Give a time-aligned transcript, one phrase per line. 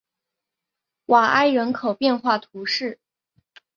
[1.05, 2.99] 瓦埃人口变化图示